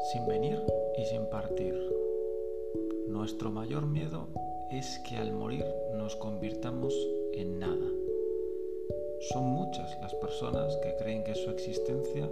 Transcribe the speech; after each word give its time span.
Sin 0.00 0.26
venir 0.26 0.62
y 0.96 1.04
sin 1.04 1.26
partir. 1.26 1.74
Nuestro 3.08 3.50
mayor 3.50 3.86
miedo 3.86 4.28
es 4.70 5.00
que 5.00 5.16
al 5.16 5.32
morir 5.32 5.64
nos 5.94 6.14
convirtamos 6.16 6.94
en 7.34 7.58
nada. 7.58 7.86
Son 9.32 9.44
muchas 9.44 9.98
las 10.00 10.14
personas 10.14 10.76
que 10.78 10.94
creen 10.96 11.24
que 11.24 11.34
su 11.34 11.50
existencia 11.50 12.30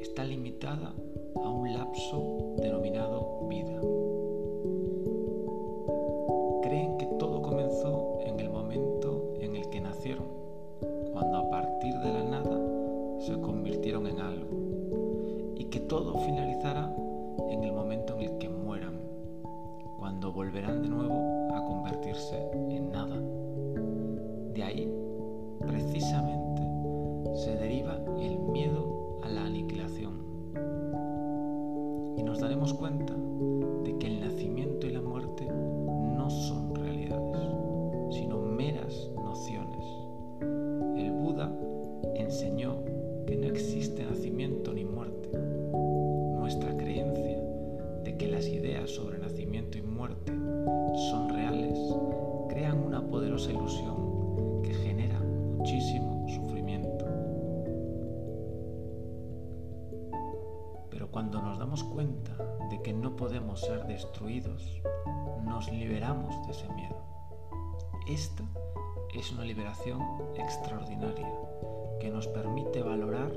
está 0.00 0.24
limitada 0.24 0.94
a 1.34 1.48
un 1.48 1.74
lapso 1.74 2.54
denominado 2.58 3.40
vida. 3.48 3.80
Creen 6.62 6.96
que 6.96 7.06
todo 7.18 7.42
comenzó 7.42 8.18
en 8.24 8.38
el 8.38 8.50
momento 8.50 9.34
en 9.40 9.56
el 9.56 9.68
que 9.70 9.80
nacieron, 9.80 10.26
cuando 11.12 11.38
a 11.38 11.50
partir 11.50 11.94
de 11.94 12.12
la 12.12 12.22
nada 12.22 12.80
se 13.20 13.40
todo 15.90 16.14
finalizará 16.20 16.94
en 17.48 17.64
el 17.64 17.72
momento 17.72 18.14
en 18.14 18.20
el 18.20 18.38
que 18.38 18.48
mueran, 18.48 19.00
cuando 19.98 20.32
volverán 20.32 20.82
de 20.82 20.88
nuevo 20.88 21.48
a 21.52 21.64
convertirse 21.64 22.48
en 22.70 22.92
nada. 22.92 23.16
De 24.54 24.62
ahí, 24.62 24.94
precisamente, 25.58 26.62
se 27.34 27.56
deriva 27.56 27.98
el 28.20 28.38
miedo 28.38 29.18
a 29.24 29.28
la 29.30 29.46
aniquilación. 29.46 30.12
Y 32.16 32.22
nos 32.22 32.38
daremos 32.38 32.72
cuenta 32.72 33.16
de 33.82 33.98
que 33.98 34.06
el 34.06 34.20
nacimiento 34.20 34.86
y 34.86 34.90
la 34.90 35.02
muerte 35.02 35.48
no 35.48 36.30
son 36.30 36.72
realidades, 36.72 37.48
sino 38.12 38.38
meras 38.38 39.10
nociones. 39.16 39.84
El 40.96 41.10
Buda 41.10 41.52
enseñó 42.14 42.69
que 48.20 48.28
las 48.28 48.46
ideas 48.48 48.90
sobre 48.90 49.16
nacimiento 49.16 49.78
y 49.78 49.82
muerte 49.82 50.30
son 51.10 51.30
reales 51.30 51.78
crean 52.50 52.78
una 52.78 53.00
poderosa 53.00 53.50
ilusión 53.50 54.60
que 54.62 54.74
genera 54.74 55.18
muchísimo 55.18 56.28
sufrimiento. 56.28 57.06
Pero 60.90 61.10
cuando 61.10 61.40
nos 61.40 61.58
damos 61.58 61.82
cuenta 61.82 62.36
de 62.68 62.82
que 62.82 62.92
no 62.92 63.16
podemos 63.16 63.62
ser 63.62 63.86
destruidos, 63.86 64.82
nos 65.42 65.72
liberamos 65.72 66.46
de 66.46 66.52
ese 66.52 66.68
miedo. 66.74 67.02
Esta 68.06 68.44
es 69.14 69.32
una 69.32 69.46
liberación 69.46 69.98
extraordinaria 70.36 71.32
que 71.98 72.10
nos 72.10 72.28
permite 72.28 72.82
valorar 72.82 73.32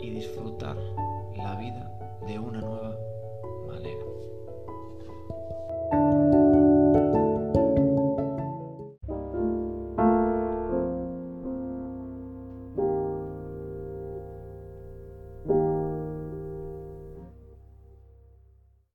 y 0.00 0.10
disfrutar 0.10 0.76
la 1.36 1.54
vida 1.54 1.96
de 2.26 2.40
una 2.40 2.60
nueva 2.60 2.96